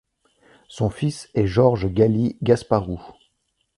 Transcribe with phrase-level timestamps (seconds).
[0.67, 3.03] Son fils est Georges Galy-Gasparrou.